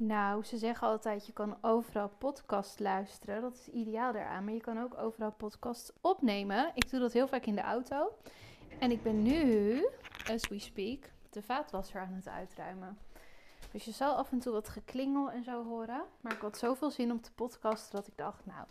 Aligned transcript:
Nou, 0.00 0.44
ze 0.44 0.58
zeggen 0.58 0.88
altijd 0.88 1.26
je 1.26 1.32
kan 1.32 1.56
overal 1.60 2.10
podcast 2.18 2.80
luisteren. 2.80 3.40
Dat 3.40 3.54
is 3.54 3.68
ideaal 3.68 4.12
daaraan. 4.12 4.44
Maar 4.44 4.54
je 4.54 4.60
kan 4.60 4.82
ook 4.82 4.98
overal 4.98 5.32
podcast 5.32 5.92
opnemen. 6.00 6.70
Ik 6.74 6.90
doe 6.90 7.00
dat 7.00 7.12
heel 7.12 7.28
vaak 7.28 7.46
in 7.46 7.54
de 7.54 7.60
auto. 7.60 8.12
En 8.78 8.90
ik 8.90 9.02
ben 9.02 9.22
nu, 9.22 9.86
as 10.30 10.48
we 10.48 10.58
speak, 10.58 11.10
de 11.30 11.42
vaatwasser 11.42 12.00
aan 12.00 12.12
het 12.12 12.28
uitruimen. 12.28 12.98
Dus 13.72 13.84
je 13.84 13.90
zal 13.90 14.14
af 14.14 14.32
en 14.32 14.38
toe 14.38 14.52
wat 14.52 14.68
geklingel 14.68 15.30
en 15.30 15.44
zo 15.44 15.64
horen. 15.64 16.02
Maar 16.20 16.32
ik 16.32 16.40
had 16.40 16.58
zoveel 16.58 16.90
zin 16.90 17.10
om 17.10 17.20
te 17.20 17.32
podcasten 17.32 17.96
dat 17.96 18.06
ik 18.06 18.16
dacht, 18.16 18.46
nou, 18.46 18.66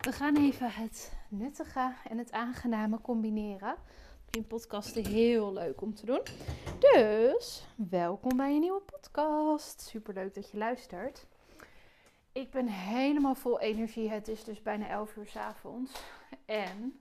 we 0.00 0.12
gaan 0.12 0.36
even 0.36 0.70
het 0.70 1.16
nuttige 1.28 1.92
en 2.08 2.18
het 2.18 2.32
aangename 2.32 3.00
combineren 3.00 3.74
vind 4.34 4.48
podcasten 4.48 5.06
heel 5.06 5.52
leuk 5.52 5.80
om 5.80 5.94
te 5.94 6.06
doen. 6.06 6.20
Dus 6.78 7.66
welkom 7.76 8.36
bij 8.36 8.54
een 8.54 8.60
nieuwe 8.60 8.80
podcast. 8.80 9.80
Super 9.80 10.14
leuk 10.14 10.34
dat 10.34 10.50
je 10.50 10.56
luistert. 10.56 11.26
Ik 12.32 12.50
ben 12.50 12.66
helemaal 12.66 13.34
vol 13.34 13.60
energie. 13.60 14.10
Het 14.10 14.28
is 14.28 14.44
dus 14.44 14.62
bijna 14.62 14.88
11 14.88 15.16
uur 15.16 15.26
s 15.26 15.36
avonds. 15.36 15.92
En 16.44 17.00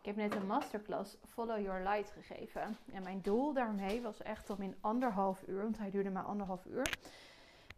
ik 0.00 0.04
heb 0.04 0.16
net 0.16 0.34
een 0.34 0.46
masterclass 0.46 1.16
Follow 1.28 1.60
Your 1.60 1.82
Light 1.82 2.10
gegeven. 2.10 2.76
En 2.92 3.02
mijn 3.02 3.20
doel 3.22 3.52
daarmee 3.52 4.02
was 4.02 4.22
echt 4.22 4.50
om 4.50 4.62
in 4.62 4.76
anderhalf 4.80 5.42
uur, 5.46 5.62
want 5.62 5.78
hij 5.78 5.90
duurde 5.90 6.10
maar 6.10 6.24
anderhalf 6.24 6.64
uur, 6.64 6.98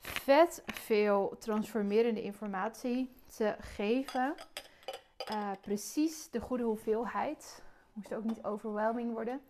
vet 0.00 0.62
veel 0.66 1.36
transformerende 1.38 2.22
informatie 2.22 3.10
te 3.36 3.56
geven. 3.58 4.34
Uh, 5.30 5.50
precies 5.60 6.30
de 6.30 6.40
goede 6.40 6.64
hoeveelheid 6.64 7.62
moest 7.92 8.14
ook 8.14 8.24
niet 8.24 8.44
overwhelming 8.44 9.12
worden. 9.12 9.40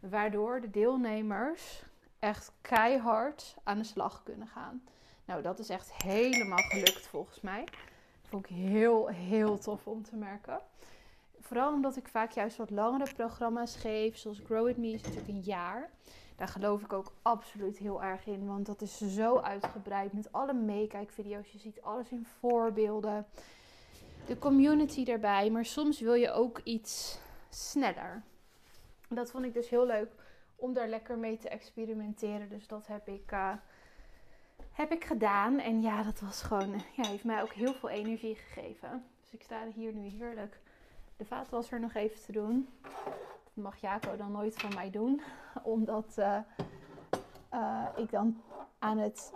Waardoor 0.00 0.60
de 0.60 0.70
deelnemers 0.70 1.82
echt 2.18 2.52
keihard 2.60 3.56
aan 3.62 3.78
de 3.78 3.84
slag 3.84 4.22
kunnen 4.22 4.46
gaan. 4.46 4.82
Nou, 5.24 5.42
dat 5.42 5.58
is 5.58 5.68
echt 5.68 5.92
helemaal 5.92 6.62
gelukt 6.62 7.06
volgens 7.06 7.40
mij. 7.40 7.64
Dat 7.64 8.30
vond 8.30 8.50
ik 8.50 8.56
heel, 8.56 9.06
heel 9.06 9.58
tof 9.58 9.86
om 9.86 10.02
te 10.02 10.16
merken. 10.16 10.60
Vooral 11.40 11.72
omdat 11.72 11.96
ik 11.96 12.08
vaak 12.08 12.30
juist 12.30 12.56
wat 12.56 12.70
langere 12.70 13.12
programma's 13.14 13.76
geef. 13.76 14.16
Zoals 14.16 14.40
Grow 14.44 14.66
With 14.66 14.76
Me 14.76 14.90
is 14.92 15.02
natuurlijk 15.02 15.28
een 15.28 15.40
jaar. 15.40 15.90
Daar 16.36 16.48
geloof 16.48 16.82
ik 16.82 16.92
ook 16.92 17.12
absoluut 17.22 17.78
heel 17.78 18.02
erg 18.02 18.26
in. 18.26 18.46
Want 18.46 18.66
dat 18.66 18.80
is 18.80 18.98
zo 18.98 19.38
uitgebreid 19.38 20.12
met 20.12 20.32
alle 20.32 20.52
meekijkvideo's. 20.52 21.52
Je 21.52 21.58
ziet 21.58 21.82
alles 21.82 22.10
in 22.10 22.26
voorbeelden. 22.40 23.26
De 24.26 24.38
community 24.38 25.04
erbij. 25.04 25.50
Maar 25.50 25.64
soms 25.64 26.00
wil 26.00 26.14
je 26.14 26.30
ook 26.30 26.60
iets 26.64 27.18
sneller. 27.54 28.22
Dat 29.08 29.30
vond 29.30 29.44
ik 29.44 29.54
dus 29.54 29.68
heel 29.68 29.86
leuk 29.86 30.10
om 30.56 30.72
daar 30.72 30.88
lekker 30.88 31.18
mee 31.18 31.38
te 31.38 31.48
experimenteren. 31.48 32.48
Dus 32.48 32.66
dat 32.66 32.86
heb 32.86 33.08
ik, 33.08 33.32
uh, 33.32 33.52
heb 34.72 34.92
ik 34.92 35.04
gedaan. 35.04 35.58
En 35.58 35.82
ja, 35.82 36.02
dat 36.02 36.20
was 36.20 36.42
gewoon, 36.42 36.82
ja, 36.96 37.06
heeft 37.06 37.24
mij 37.24 37.42
ook 37.42 37.52
heel 37.52 37.74
veel 37.74 37.88
energie 37.88 38.34
gegeven. 38.34 39.04
Dus 39.20 39.32
ik 39.32 39.42
sta 39.42 39.66
hier 39.74 39.92
nu 39.92 40.08
heerlijk 40.08 40.60
de 41.16 41.24
vaatwasser 41.24 41.80
nog 41.80 41.94
even 41.94 42.20
te 42.20 42.32
doen. 42.32 42.68
Dat 43.54 43.64
mag 43.64 43.76
Jaco 43.76 44.16
dan 44.16 44.32
nooit 44.32 44.56
van 44.56 44.74
mij 44.74 44.90
doen. 44.90 45.20
Omdat 45.62 46.16
uh, 46.18 46.38
ik 47.96 48.10
dan 48.10 48.42
aan 48.78 48.98
het 48.98 49.32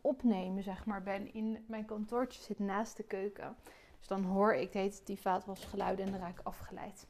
opnemen, 0.00 0.62
zeg 0.62 0.84
maar, 0.84 1.02
ben. 1.02 1.34
In 1.34 1.64
mijn 1.66 1.84
kantoortje 1.84 2.42
zit 2.42 2.58
naast 2.58 2.96
de 2.96 3.02
keuken. 3.02 3.56
Dus 4.00 4.08
dan 4.08 4.24
hoor 4.24 4.54
ik 4.54 4.72
heet 4.72 5.06
die 5.06 5.20
vaatwasgeluiden 5.20 6.04
en 6.04 6.10
dan 6.10 6.20
raak 6.20 6.38
ik 6.38 6.46
afgeleid. 6.46 7.06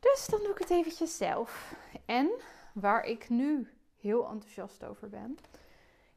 Dus 0.00 0.26
dan 0.26 0.40
doe 0.40 0.50
ik 0.50 0.58
het 0.58 0.70
eventjes 0.70 1.16
zelf. 1.16 1.74
En 2.06 2.30
waar 2.74 3.04
ik 3.04 3.28
nu 3.28 3.68
heel 4.00 4.28
enthousiast 4.28 4.84
over 4.84 5.08
ben. 5.08 5.38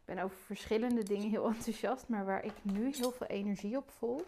Ik 0.05 0.15
ben 0.15 0.23
over 0.23 0.37
verschillende 0.37 1.03
dingen 1.03 1.29
heel 1.29 1.45
enthousiast, 1.53 2.07
maar 2.07 2.25
waar 2.25 2.43
ik 2.43 2.53
nu 2.61 2.95
heel 2.95 3.11
veel 3.11 3.27
energie 3.27 3.77
op 3.77 3.91
voel, 3.97 4.25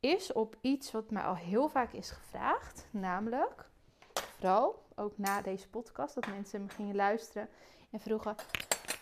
is 0.00 0.32
op 0.32 0.56
iets 0.60 0.90
wat 0.90 1.10
mij 1.10 1.22
al 1.22 1.36
heel 1.36 1.68
vaak 1.68 1.92
is 1.92 2.10
gevraagd. 2.10 2.86
Namelijk, 2.90 3.68
vooral 4.12 4.82
ook 4.94 5.18
na 5.18 5.42
deze 5.42 5.68
podcast, 5.68 6.14
dat 6.14 6.26
mensen 6.26 6.62
me 6.62 6.68
gingen 6.68 6.96
luisteren 6.96 7.48
en 7.90 8.00
vroegen: 8.00 8.34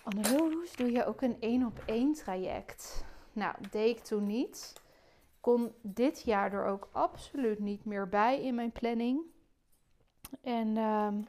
Anneloes, 0.02 0.76
doe 0.76 0.90
je 0.90 1.04
ook 1.04 1.20
een 1.20 1.36
één 1.40 1.66
op 1.66 1.82
één 1.86 2.12
traject? 2.14 3.04
Nou, 3.32 3.54
deed 3.70 3.96
ik 3.96 4.04
toen 4.04 4.26
niet 4.26 4.72
kon 5.42 5.74
dit 5.80 6.22
jaar 6.22 6.52
er 6.52 6.64
ook 6.64 6.88
absoluut 6.92 7.58
niet 7.58 7.84
meer 7.84 8.08
bij 8.08 8.42
in 8.42 8.54
mijn 8.54 8.72
planning. 8.72 9.20
En 10.40 10.76
um, 10.76 11.26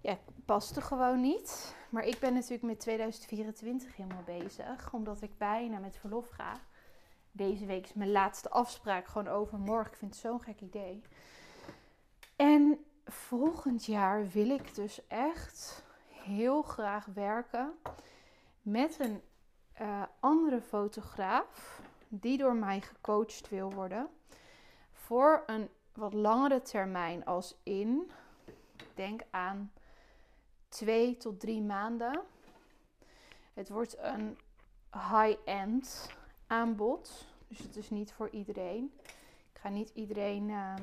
ja, 0.00 0.18
paste 0.44 0.80
gewoon 0.80 1.20
niet. 1.20 1.76
Maar 1.88 2.04
ik 2.04 2.18
ben 2.18 2.34
natuurlijk 2.34 2.62
met 2.62 2.80
2024 2.80 3.96
helemaal 3.96 4.22
bezig. 4.22 4.92
Omdat 4.92 5.22
ik 5.22 5.38
bijna 5.38 5.78
met 5.78 5.96
verlof 5.96 6.28
ga. 6.28 6.60
Deze 7.32 7.66
week 7.66 7.84
is 7.84 7.94
mijn 7.94 8.12
laatste 8.12 8.50
afspraak. 8.50 9.06
Gewoon 9.06 9.28
overmorgen. 9.28 9.92
Ik 9.92 9.98
vind 9.98 10.10
het 10.10 10.20
zo'n 10.20 10.40
gek 10.40 10.60
idee. 10.60 11.02
En 12.36 12.84
volgend 13.04 13.84
jaar 13.84 14.28
wil 14.28 14.50
ik 14.50 14.74
dus 14.74 15.06
echt 15.06 15.84
heel 16.08 16.62
graag 16.62 17.04
werken 17.04 17.72
met 18.62 18.98
een 18.98 19.22
uh, 19.80 20.02
andere 20.20 20.60
fotograaf 20.60 21.82
die 22.20 22.38
door 22.38 22.54
mij 22.54 22.80
gecoacht 22.80 23.48
wil 23.48 23.72
worden. 23.72 24.08
Voor 24.92 25.42
een 25.46 25.68
wat 25.92 26.12
langere 26.12 26.62
termijn 26.62 27.24
als 27.24 27.56
in, 27.62 28.10
denk 28.94 29.22
aan 29.30 29.72
twee 30.68 31.16
tot 31.16 31.40
drie 31.40 31.62
maanden. 31.62 32.20
Het 33.54 33.68
wordt 33.68 33.98
een 33.98 34.38
high-end 34.92 36.10
aanbod. 36.46 37.26
Dus 37.48 37.58
het 37.58 37.76
is 37.76 37.90
niet 37.90 38.12
voor 38.12 38.28
iedereen. 38.30 38.92
Ik 39.52 39.60
ga 39.60 39.68
niet 39.68 39.90
iedereen 39.94 40.48
uh, 40.48 40.74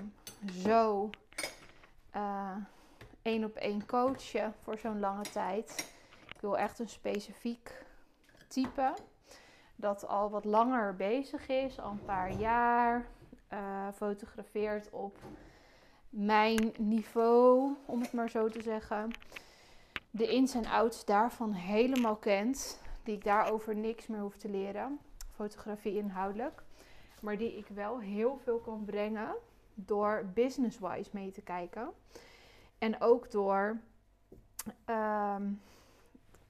zo 0.64 1.10
uh, 2.16 2.56
één 3.22 3.44
op 3.44 3.56
één 3.56 3.86
coachen 3.86 4.54
voor 4.64 4.78
zo'n 4.78 5.00
lange 5.00 5.24
tijd. 5.24 5.94
Ik 6.36 6.42
wil 6.42 6.58
echt 6.58 6.80
een 6.80 6.90
specifiek 6.90 7.86
type 8.48 8.94
dat 9.82 10.08
al 10.08 10.30
wat 10.30 10.46
langer 10.46 10.96
bezig 10.96 11.48
is, 11.48 11.80
al 11.80 11.92
een 11.92 12.06
paar 12.06 12.32
jaar, 12.32 13.08
uh, 13.54 13.88
fotografeert 13.96 14.90
op 14.90 15.18
mijn 16.10 16.74
niveau, 16.78 17.76
om 17.86 18.02
het 18.02 18.14
maar 18.14 18.30
zo 18.30 18.48
te 18.48 18.62
zeggen. 18.62 19.12
De 20.10 20.28
ins 20.28 20.54
en 20.54 20.66
outs 20.66 21.06
daarvan 21.06 21.52
helemaal 21.52 22.16
kent, 22.16 22.82
die 23.04 23.16
ik 23.16 23.24
daarover 23.24 23.76
niks 23.76 24.08
meer 24.08 24.20
hoef 24.20 24.38
te 24.38 24.50
leren, 24.50 25.00
fotografie 25.36 25.98
inhoudelijk, 25.98 26.64
maar 27.22 27.38
die 27.38 27.58
ik 27.58 27.68
wel 27.68 28.00
heel 28.00 28.38
veel 28.44 28.60
kan 28.60 28.86
brengen 28.86 29.36
door 29.74 30.26
business-wise 30.34 31.10
mee 31.14 31.32
te 31.32 31.42
kijken. 31.42 31.90
En 32.78 33.02
ook 33.02 33.32
door 33.32 33.80
um, 34.86 35.62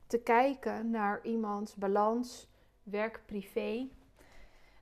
te 0.07 0.19
kijken 0.19 0.89
naar 0.89 1.19
iemands 1.23 1.75
balans 1.75 2.50
werk-privé. 2.91 3.87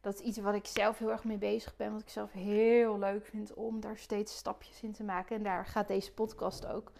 Dat 0.01 0.13
is 0.13 0.19
iets 0.19 0.37
wat 0.37 0.53
ik 0.53 0.65
zelf 0.65 0.97
heel 0.97 1.11
erg 1.11 1.23
mee 1.23 1.37
bezig 1.37 1.75
ben. 1.75 1.91
Wat 1.91 2.01
ik 2.01 2.09
zelf 2.09 2.31
heel 2.31 2.99
leuk 2.99 3.25
vind 3.25 3.53
om 3.53 3.79
daar 3.79 3.97
steeds 3.97 4.37
stapjes 4.37 4.81
in 4.81 4.91
te 4.91 5.03
maken. 5.03 5.35
En 5.35 5.43
daar 5.43 5.65
gaat 5.65 5.87
deze 5.87 6.13
podcast 6.13 6.65
ook 6.65 6.91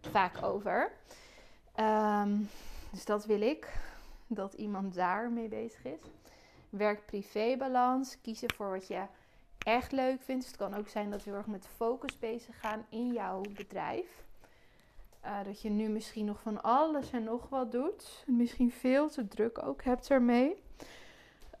vaak 0.00 0.42
over. 0.42 0.92
Ehm, 1.74 2.38
dus 2.90 3.04
dat 3.04 3.24
wil 3.24 3.40
ik. 3.40 3.78
Dat 4.26 4.54
iemand 4.54 4.94
daar 4.94 5.30
mee 5.30 5.48
bezig 5.48 5.84
is. 5.84 6.00
Werk-privé 6.70 7.56
balans. 7.56 8.20
Kiezen 8.20 8.54
voor 8.54 8.70
wat 8.70 8.86
je 8.86 9.02
echt 9.58 9.92
leuk 9.92 10.22
vindt. 10.22 10.42
Dus 10.42 10.50
het 10.50 10.60
kan 10.60 10.74
ook 10.74 10.88
zijn 10.88 11.10
dat 11.10 11.24
we 11.24 11.30
heel 11.30 11.38
erg 11.38 11.46
met 11.46 11.68
focus 11.76 12.18
bezig 12.18 12.60
gaan 12.60 12.86
in 12.88 13.12
jouw 13.12 13.40
bedrijf. 13.40 14.25
Uh, 15.26 15.44
dat 15.44 15.60
je 15.60 15.70
nu 15.70 15.88
misschien 15.88 16.24
nog 16.24 16.40
van 16.40 16.62
alles 16.62 17.10
en 17.10 17.24
nog 17.24 17.48
wat 17.48 17.72
doet. 17.72 18.24
Misschien 18.26 18.70
veel 18.70 19.08
te 19.08 19.28
druk 19.28 19.62
ook 19.62 19.82
hebt 19.82 20.10
ermee. 20.10 20.62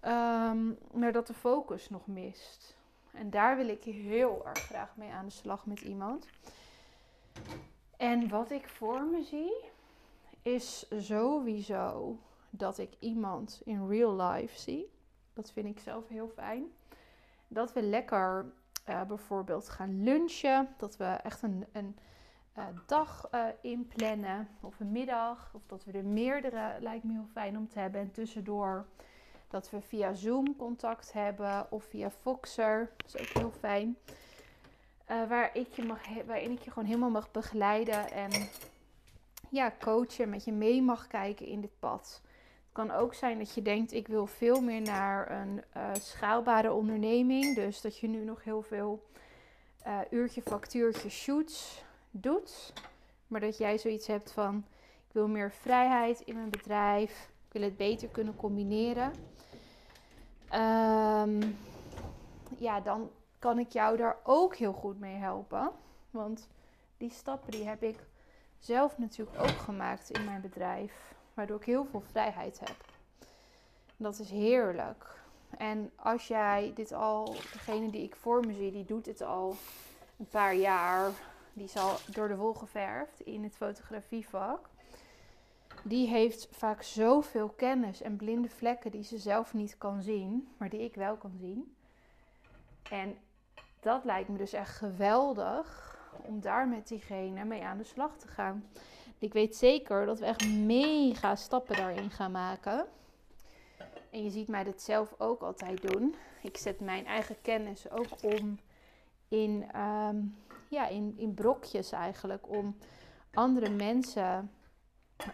Um, 0.04 0.78
maar 0.92 1.12
dat 1.12 1.26
de 1.26 1.34
focus 1.34 1.90
nog 1.90 2.06
mist. 2.06 2.76
En 3.12 3.30
daar 3.30 3.56
wil 3.56 3.68
ik 3.68 3.84
heel 3.84 4.46
erg 4.46 4.58
graag 4.58 4.96
mee 4.96 5.10
aan 5.10 5.24
de 5.24 5.30
slag 5.30 5.66
met 5.66 5.80
iemand. 5.80 6.26
En 7.96 8.28
wat 8.28 8.50
ik 8.50 8.68
voor 8.68 9.02
me 9.02 9.22
zie, 9.22 9.64
is 10.42 10.86
sowieso 10.90 12.18
dat 12.50 12.78
ik 12.78 12.92
iemand 12.98 13.60
in 13.64 13.88
real 13.88 14.16
life 14.20 14.58
zie. 14.60 14.92
Dat 15.32 15.52
vind 15.52 15.66
ik 15.66 15.78
zelf 15.78 16.08
heel 16.08 16.28
fijn. 16.28 16.64
Dat 17.48 17.72
we 17.72 17.82
lekker 17.82 18.52
uh, 18.88 19.02
bijvoorbeeld 19.02 19.68
gaan 19.68 20.02
lunchen. 20.02 20.74
Dat 20.76 20.96
we 20.96 21.04
echt 21.04 21.42
een, 21.42 21.66
een 21.72 21.96
dag 22.86 23.28
uh, 23.34 23.46
inplannen 23.60 24.48
of 24.60 24.80
een 24.80 24.92
middag. 24.92 25.50
Of 25.54 25.62
dat 25.66 25.84
we 25.84 25.92
er 25.92 26.04
meerdere 26.04 26.76
lijkt 26.80 27.04
me 27.04 27.12
heel 27.12 27.28
fijn 27.32 27.56
om 27.56 27.68
te 27.68 27.78
hebben. 27.78 28.00
En 28.00 28.10
tussendoor 28.10 28.86
dat 29.48 29.70
we 29.70 29.80
via 29.80 30.14
Zoom 30.14 30.56
contact 30.56 31.12
hebben 31.12 31.66
of 31.70 31.84
via 31.84 32.10
Voxer. 32.10 32.90
Dat 32.96 33.14
is 33.14 33.20
ook 33.20 33.42
heel 33.42 33.52
fijn. 33.58 33.96
Uh, 35.10 35.28
waar 35.28 35.50
ik 35.56 35.72
je 35.72 35.84
mag, 35.84 36.00
waarin 36.26 36.50
ik 36.50 36.62
je 36.62 36.70
gewoon 36.70 36.88
helemaal 36.88 37.10
mag 37.10 37.30
begeleiden 37.30 38.10
en 38.10 38.30
ja, 39.50 39.72
coachen, 39.80 40.28
met 40.28 40.44
je 40.44 40.52
mee 40.52 40.82
mag 40.82 41.06
kijken 41.06 41.46
in 41.46 41.60
dit 41.60 41.78
pad. 41.78 42.22
kan 42.72 42.90
ook 42.90 43.14
zijn 43.14 43.38
dat 43.38 43.54
je 43.54 43.62
denkt, 43.62 43.92
ik 43.92 44.08
wil 44.08 44.26
veel 44.26 44.60
meer 44.60 44.80
naar 44.80 45.30
een 45.30 45.62
schaalbare 46.00 46.72
onderneming. 46.72 47.54
Dus 47.54 47.80
dat 47.80 47.98
je 47.98 48.08
nu 48.08 48.24
nog 48.24 48.44
heel 48.44 48.62
veel 48.62 49.06
uh, 49.86 49.98
uurtje, 50.10 50.42
factuurtje, 50.42 51.08
shoots 51.08 51.84
doet. 52.20 52.72
Maar 53.26 53.40
dat 53.40 53.58
jij 53.58 53.78
zoiets 53.78 54.06
hebt 54.06 54.32
van, 54.32 54.64
ik 55.08 55.12
wil 55.12 55.28
meer 55.28 55.52
vrijheid 55.52 56.20
in 56.20 56.34
mijn 56.34 56.50
bedrijf. 56.50 57.30
Ik 57.46 57.52
wil 57.52 57.62
het 57.62 57.76
beter 57.76 58.08
kunnen 58.08 58.36
combineren. 58.36 59.12
Um, 60.54 61.58
ja, 62.58 62.80
dan 62.80 63.10
kan 63.38 63.58
ik 63.58 63.72
jou 63.72 63.96
daar 63.96 64.16
ook 64.22 64.56
heel 64.56 64.72
goed 64.72 65.00
mee 65.00 65.16
helpen. 65.16 65.70
Want 66.10 66.48
die 66.96 67.10
stappen 67.10 67.50
die 67.50 67.68
heb 67.68 67.82
ik 67.82 67.98
zelf 68.58 68.98
natuurlijk 68.98 69.38
ook 69.40 69.58
gemaakt 69.58 70.10
in 70.10 70.24
mijn 70.24 70.40
bedrijf. 70.40 71.14
Waardoor 71.34 71.56
ik 71.56 71.64
heel 71.64 71.84
veel 71.84 72.02
vrijheid 72.10 72.60
heb. 72.60 72.76
Dat 73.96 74.18
is 74.18 74.30
heerlijk. 74.30 75.14
En 75.58 75.90
als 75.96 76.28
jij 76.28 76.72
dit 76.74 76.92
al, 76.92 77.34
degene 77.52 77.90
die 77.90 78.02
ik 78.02 78.16
voor 78.16 78.46
me 78.46 78.52
zie, 78.52 78.72
die 78.72 78.84
doet 78.84 79.04
dit 79.04 79.22
al 79.22 79.56
een 80.18 80.28
paar 80.28 80.54
jaar. 80.54 81.10
Die 81.56 81.64
is 81.64 81.76
al 81.76 81.96
door 82.10 82.28
de 82.28 82.36
wol 82.36 82.54
geverfd 82.54 83.20
in 83.20 83.42
het 83.42 83.56
fotografievak. 83.56 84.68
Die 85.82 86.08
heeft 86.08 86.48
vaak 86.50 86.82
zoveel 86.82 87.48
kennis 87.48 88.02
en 88.02 88.16
blinde 88.16 88.48
vlekken 88.48 88.90
die 88.90 89.02
ze 89.02 89.18
zelf 89.18 89.54
niet 89.54 89.78
kan 89.78 90.02
zien, 90.02 90.48
maar 90.56 90.68
die 90.68 90.80
ik 90.80 90.94
wel 90.94 91.16
kan 91.16 91.36
zien. 91.40 91.76
En 92.90 93.16
dat 93.80 94.04
lijkt 94.04 94.28
me 94.28 94.36
dus 94.36 94.52
echt 94.52 94.76
geweldig 94.76 95.98
om 96.22 96.40
daar 96.40 96.68
met 96.68 96.88
diegene 96.88 97.44
mee 97.44 97.64
aan 97.64 97.78
de 97.78 97.84
slag 97.84 98.16
te 98.16 98.28
gaan. 98.28 98.64
Ik 99.18 99.32
weet 99.32 99.56
zeker 99.56 100.06
dat 100.06 100.18
we 100.18 100.26
echt 100.26 100.48
mega 100.48 101.36
stappen 101.36 101.76
daarin 101.76 102.10
gaan 102.10 102.32
maken. 102.32 102.86
En 104.10 104.24
je 104.24 104.30
ziet 104.30 104.48
mij 104.48 104.64
dat 104.64 104.82
zelf 104.82 105.14
ook 105.18 105.42
altijd 105.42 105.90
doen. 105.90 106.14
Ik 106.42 106.56
zet 106.56 106.80
mijn 106.80 107.06
eigen 107.06 107.36
kennis 107.42 107.90
ook 107.90 108.22
om 108.22 108.58
in, 109.28 109.64
ehm, 109.72 110.16
ja, 110.68 110.88
in, 110.88 111.14
in 111.16 111.34
brokjes 111.34 111.92
eigenlijk. 111.92 112.48
Om 112.48 112.76
andere 113.34 113.70
mensen, 113.70 114.50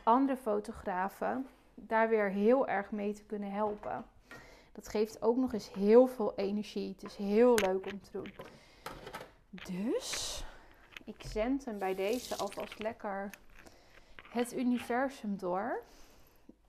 andere 0.03 0.37
fotografen, 0.37 1.47
daar 1.75 2.09
weer 2.09 2.31
heel 2.31 2.69
erg 2.69 2.91
mee 2.91 3.13
te 3.13 3.25
kunnen 3.25 3.51
helpen. 3.53 4.05
Dat 4.73 4.89
geeft 4.89 5.23
ook 5.23 5.37
nog 5.37 5.53
eens 5.53 5.73
heel 5.73 6.07
veel 6.07 6.33
energie. 6.37 6.89
Het 6.89 7.03
is 7.03 7.17
heel 7.17 7.55
leuk 7.55 7.93
om 7.93 8.01
te 8.01 8.11
doen. 8.13 8.33
Dus 9.51 10.45
ik 11.05 11.23
zend 11.23 11.65
hem 11.65 11.79
bij 11.79 11.95
deze 11.95 12.37
alvast 12.37 12.79
lekker 12.79 13.31
het 14.31 14.57
universum 14.57 15.37
door. 15.37 15.83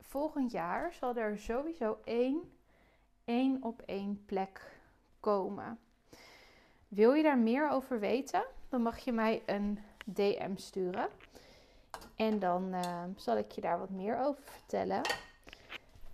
Volgend 0.02 0.52
jaar 0.52 0.94
zal 0.94 1.16
er 1.16 1.40
sowieso 1.40 1.98
één, 2.04 2.42
één 3.26 3.64
op 3.64 3.82
één 3.82 4.26
plek 4.26 4.80
komen. 5.20 5.80
Wil 6.94 7.14
je 7.14 7.24
daar 7.24 7.38
meer 7.38 7.70
over 7.70 8.00
weten? 8.00 8.46
Dan 8.70 8.82
mag 8.82 8.98
je 8.98 9.12
mij 9.12 9.42
een 9.46 9.80
DM 10.06 10.56
sturen. 10.56 11.08
En 12.16 12.40
dan 12.40 12.74
uh, 12.74 13.04
zal 13.16 13.38
ik 13.38 13.52
je 13.52 13.62
daar 13.62 13.80
wat 13.80 13.90
meer 13.90 14.20
over 14.20 14.44
vertellen. 14.44 15.02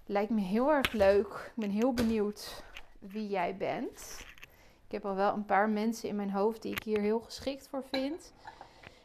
Lijkt 0.06 0.32
me 0.32 0.42
heel 0.42 0.72
erg 0.72 0.92
leuk. 0.92 1.52
Ik 1.56 1.62
ben 1.62 1.70
heel 1.70 1.94
benieuwd 1.94 2.64
wie 3.00 3.28
jij 3.28 3.58
bent. 3.58 4.26
Ik 4.86 4.92
heb 4.92 5.06
al 5.06 5.16
wel 5.16 5.34
een 5.34 5.46
paar 5.46 5.70
mensen 5.70 6.10
in 6.10 6.16
mijn 6.16 6.32
hoofd 6.32 6.62
die 6.62 6.72
ik 6.72 6.84
hier 6.84 7.00
heel 7.00 7.20
geschikt 7.20 7.68
voor 7.68 7.84
vind. 7.92 8.34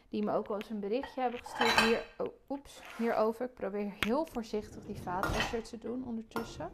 Die 0.09 0.23
me 0.23 0.31
ook 0.31 0.47
al 0.47 0.55
eens 0.55 0.69
een 0.69 0.79
berichtje 0.79 1.21
hebben 1.21 1.39
gestuurd 1.39 1.79
hier, 1.79 2.05
oh, 2.17 2.27
oeps, 2.49 2.81
hierover. 2.97 3.45
Ik 3.45 3.53
probeer 3.53 3.93
heel 3.99 4.27
voorzichtig 4.31 4.85
die 4.85 5.01
vaatwasser 5.01 5.63
te 5.63 5.77
doen 5.77 6.03
ondertussen. 6.05 6.71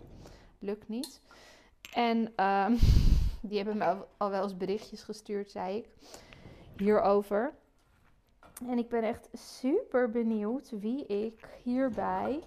Lukt 0.59 0.87
niet. 0.87 1.21
En 1.93 2.45
um, 2.45 2.77
die 3.41 3.57
hebben 3.57 3.77
me 3.77 4.05
al, 4.17 4.29
wel 4.29 4.43
eens 4.43 4.57
berichtjes 4.57 5.03
gestuurd, 5.03 5.51
zei 5.51 5.77
ik, 5.77 5.89
hierover. 6.77 7.53
En 8.67 8.77
ik 8.77 8.89
ben 8.89 9.03
echt 9.03 9.29
super 9.33 10.09
benieuwd 10.09 10.69
wie 10.69 11.05
ik 11.05 11.47
hierbij 11.63 12.43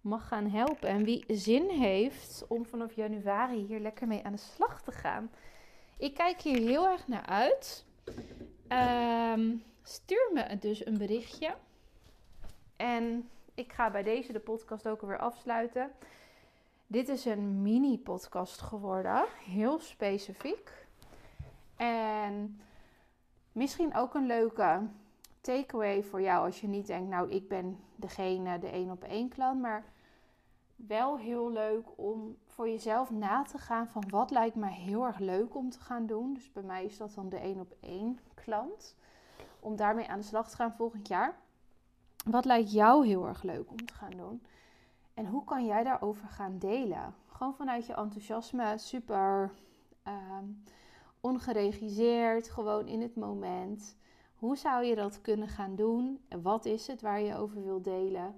mag 0.00 0.28
gaan 0.28 0.50
helpen. 0.50 0.88
En 0.88 1.04
wie 1.04 1.24
zin 1.28 1.68
heeft 1.68 2.44
om 2.48 2.66
vanaf 2.66 2.92
januari 2.92 3.66
hier 3.66 3.80
lekker 3.80 4.06
mee 4.06 4.24
aan 4.24 4.32
de 4.32 4.38
slag 4.38 4.82
te 4.82 4.92
gaan. 4.92 5.30
Ik 5.98 6.14
kijk 6.14 6.40
hier 6.40 6.58
heel 6.58 6.88
erg 6.88 7.08
naar 7.08 7.26
uit. 7.26 7.84
Um, 8.68 9.62
stuur 9.82 10.30
me 10.34 10.58
dus 10.58 10.86
een 10.86 10.98
berichtje. 10.98 11.54
En 12.76 13.28
ik 13.54 13.72
ga 13.72 13.90
bij 13.90 14.02
deze 14.02 14.32
de 14.32 14.40
podcast 14.40 14.88
ook 14.88 15.02
alweer 15.02 15.18
afsluiten. 15.18 15.90
Dit 16.90 17.08
is 17.08 17.24
een 17.24 17.62
mini-podcast 17.62 18.60
geworden, 18.60 19.24
heel 19.44 19.78
specifiek. 19.78 20.86
En 21.76 22.60
misschien 23.52 23.94
ook 23.94 24.14
een 24.14 24.26
leuke 24.26 24.86
takeaway 25.40 26.02
voor 26.02 26.22
jou 26.22 26.46
als 26.46 26.60
je 26.60 26.66
niet 26.66 26.86
denkt, 26.86 27.08
nou 27.08 27.30
ik 27.30 27.48
ben 27.48 27.78
degene, 27.96 28.58
de 28.58 28.68
één 28.68 28.90
op 28.90 29.04
één 29.04 29.28
klant, 29.28 29.60
maar 29.60 29.84
wel 30.76 31.18
heel 31.18 31.50
leuk 31.50 31.86
om 31.96 32.36
voor 32.46 32.68
jezelf 32.68 33.10
na 33.10 33.42
te 33.42 33.58
gaan 33.58 33.88
van 33.88 34.04
wat 34.10 34.30
lijkt 34.30 34.56
mij 34.56 34.74
heel 34.74 35.06
erg 35.06 35.18
leuk 35.18 35.54
om 35.54 35.70
te 35.70 35.80
gaan 35.80 36.06
doen. 36.06 36.34
Dus 36.34 36.52
bij 36.52 36.62
mij 36.62 36.84
is 36.84 36.96
dat 36.96 37.14
dan 37.14 37.28
de 37.28 37.38
één 37.38 37.60
op 37.60 37.74
één 37.80 38.18
klant. 38.34 38.96
Om 39.60 39.76
daarmee 39.76 40.08
aan 40.08 40.18
de 40.18 40.26
slag 40.26 40.50
te 40.50 40.56
gaan 40.56 40.74
volgend 40.74 41.08
jaar. 41.08 41.38
Wat 42.24 42.44
lijkt 42.44 42.72
jou 42.72 43.06
heel 43.06 43.26
erg 43.26 43.42
leuk 43.42 43.70
om 43.70 43.86
te 43.86 43.94
gaan 43.94 44.16
doen? 44.16 44.42
En 45.18 45.26
hoe 45.26 45.44
kan 45.44 45.66
jij 45.66 45.82
daarover 45.82 46.28
gaan 46.28 46.58
delen? 46.58 47.14
Gewoon 47.26 47.54
vanuit 47.54 47.86
je 47.86 47.94
enthousiasme, 47.94 48.74
super 48.76 49.52
uh, 50.08 50.38
ongeregisseerd, 51.20 52.50
gewoon 52.50 52.86
in 52.86 53.00
het 53.00 53.16
moment. 53.16 53.96
Hoe 54.36 54.56
zou 54.56 54.84
je 54.84 54.94
dat 54.94 55.20
kunnen 55.20 55.48
gaan 55.48 55.76
doen? 55.76 56.20
En 56.28 56.42
wat 56.42 56.64
is 56.64 56.86
het 56.86 57.00
waar 57.00 57.20
je 57.20 57.36
over 57.36 57.64
wilt 57.64 57.84
delen? 57.84 58.34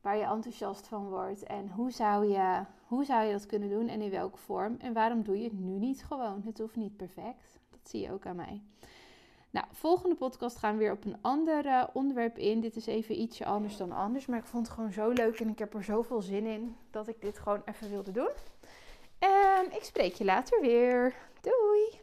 Waar 0.00 0.16
je 0.16 0.24
enthousiast 0.24 0.88
van 0.88 1.08
wordt? 1.08 1.42
En 1.42 1.70
hoe 1.70 1.90
zou, 1.90 2.26
je, 2.26 2.64
hoe 2.86 3.04
zou 3.04 3.24
je 3.24 3.32
dat 3.32 3.46
kunnen 3.46 3.68
doen 3.68 3.88
en 3.88 4.00
in 4.00 4.10
welke 4.10 4.38
vorm? 4.38 4.76
En 4.78 4.92
waarom 4.92 5.22
doe 5.22 5.38
je 5.38 5.44
het 5.44 5.58
nu 5.58 5.78
niet 5.78 6.04
gewoon? 6.04 6.42
Het 6.44 6.58
hoeft 6.58 6.76
niet 6.76 6.96
perfect. 6.96 7.58
Dat 7.70 7.88
zie 7.88 8.00
je 8.00 8.12
ook 8.12 8.26
aan 8.26 8.36
mij. 8.36 8.62
Nou, 9.50 9.66
volgende 9.72 10.14
podcast 10.14 10.56
gaan 10.56 10.72
we 10.72 10.78
weer 10.78 10.92
op 10.92 11.04
een 11.04 11.18
ander 11.20 11.66
uh, 11.66 11.84
onderwerp 11.92 12.38
in. 12.38 12.60
Dit 12.60 12.76
is 12.76 12.86
even 12.86 13.20
ietsje 13.20 13.44
anders 13.44 13.76
dan 13.76 13.92
anders. 13.92 14.26
Maar 14.26 14.38
ik 14.38 14.46
vond 14.46 14.66
het 14.66 14.74
gewoon 14.74 14.92
zo 14.92 15.08
leuk 15.08 15.40
en 15.40 15.48
ik 15.48 15.58
heb 15.58 15.74
er 15.74 15.84
zoveel 15.84 16.22
zin 16.22 16.46
in 16.46 16.76
dat 16.90 17.08
ik 17.08 17.20
dit 17.20 17.38
gewoon 17.38 17.62
even 17.64 17.90
wilde 17.90 18.12
doen. 18.12 18.30
En 19.18 19.72
ik 19.72 19.82
spreek 19.82 20.14
je 20.14 20.24
later 20.24 20.60
weer. 20.60 21.14
Doei! 21.40 21.99